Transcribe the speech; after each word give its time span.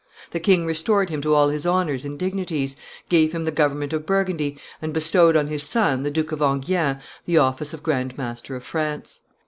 The 0.31 0.39
king 0.39 0.65
restored 0.65 1.11
him 1.11 1.21
to 1.21 1.35
all 1.35 1.49
his 1.49 1.67
honors 1.67 2.05
and 2.05 2.17
dignities, 2.17 2.75
gave 3.07 3.33
him 3.33 3.43
the 3.43 3.51
government 3.51 3.93
of 3.93 4.03
Burgundy, 4.03 4.57
and 4.81 4.93
bestowed 4.93 5.37
on 5.37 5.45
his 5.45 5.61
son, 5.61 6.01
the 6.01 6.09
Duke 6.09 6.31
of 6.31 6.41
Enghien, 6.41 6.99
the 7.27 7.37
office 7.37 7.71
of 7.71 7.83
Grand 7.83 8.17
Master 8.17 8.55
of 8.55 8.63
France. 8.63 9.21